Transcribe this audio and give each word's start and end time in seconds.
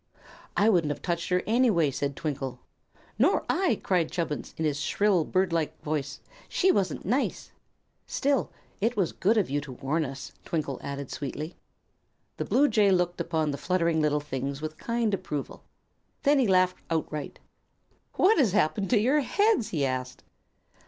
"I 0.57 0.67
wouldn't 0.67 0.89
have 0.89 1.03
touched 1.03 1.29
her, 1.29 1.43
anyhow," 1.45 1.91
said 1.91 2.15
Twinkle. 2.15 2.59
"Nor 3.19 3.45
I!" 3.47 3.79
cried 3.83 4.09
Chubbins, 4.09 4.51
in 4.57 4.65
his 4.65 4.79
shrill, 4.79 5.23
bird 5.23 5.53
like 5.53 5.79
voice. 5.83 6.19
"She 6.49 6.71
wasn't 6.71 7.05
nice." 7.05 7.51
"Still, 8.07 8.51
it 8.79 8.97
was 8.97 9.11
good 9.11 9.37
of 9.37 9.51
you 9.51 9.61
to 9.61 9.73
warn 9.73 10.03
us," 10.03 10.31
Twinkle 10.43 10.79
added, 10.81 11.11
sweetly. 11.11 11.55
The 12.37 12.45
Bluejay 12.45 12.89
looked 12.89 13.21
upon 13.21 13.51
the 13.51 13.59
fluttering 13.59 14.01
little 14.01 14.19
things 14.19 14.59
with 14.59 14.79
kind 14.79 15.13
approval. 15.13 15.63
Then 16.23 16.39
he 16.39 16.47
laughed 16.47 16.77
outright. 16.89 17.37
"What 18.15 18.39
has 18.39 18.53
happened 18.53 18.89
to 18.89 18.99
your 18.99 19.19
heads?" 19.19 19.69
he 19.69 19.85
asked. 19.85 20.23